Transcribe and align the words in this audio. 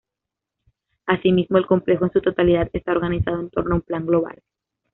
Asimismo, 1.05 1.59
el 1.59 1.67
complejo 1.67 2.05
en 2.05 2.11
su 2.11 2.21
totalidad 2.21 2.67
está 2.73 2.91
organizado 2.91 3.39
en 3.39 3.51
torno 3.51 3.73
a 3.73 3.75
un 3.75 3.81
plan 3.83 4.07
global. 4.07 4.41